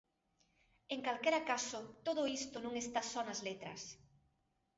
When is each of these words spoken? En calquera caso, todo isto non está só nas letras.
En 0.95 0.99
calquera 1.07 1.41
caso, 1.51 1.79
todo 2.05 2.21
isto 2.39 2.55
non 2.65 2.73
está 2.83 3.01
só 3.11 3.21
nas 3.25 3.39
letras. 3.47 3.81